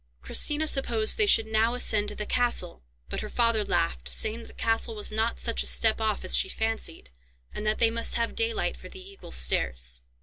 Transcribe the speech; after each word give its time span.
Christina 0.23 0.67
supposed 0.67 1.15
they 1.19 1.27
should 1.27 1.45
now 1.45 1.75
ascend 1.75 2.07
to 2.07 2.15
the 2.15 2.25
castle; 2.25 2.81
but 3.07 3.19
her 3.21 3.29
father 3.29 3.63
laughed, 3.63 4.09
saying 4.09 4.39
that 4.39 4.47
the 4.47 4.53
castle 4.55 4.95
was 4.95 5.11
not 5.11 5.37
such 5.37 5.61
a 5.61 5.67
step 5.67 6.01
off 6.01 6.23
as 6.23 6.35
she 6.35 6.49
fancied, 6.49 7.11
and 7.53 7.67
that 7.67 7.77
they 7.77 7.91
must 7.91 8.15
have 8.15 8.35
daylight 8.35 8.75
for 8.75 8.89
the 8.89 8.97
Eagle's 8.99 9.35
Stairs. 9.35 10.01